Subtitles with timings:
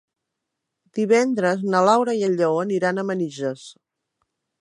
[0.99, 3.67] Divendres na Laura i en Lleó aniran a Manises.